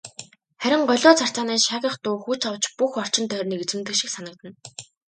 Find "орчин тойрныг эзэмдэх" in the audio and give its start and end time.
3.03-3.95